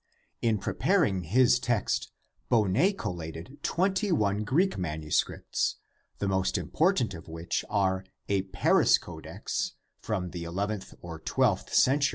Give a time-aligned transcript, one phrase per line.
[0.41, 2.11] In preparing his text
[2.49, 5.75] Bonnet collated twenty one Greek manuscripts,
[6.17, 10.31] the most important of which are a Paris Codex (1510 from
[10.81, 12.05] the XI or XII cent.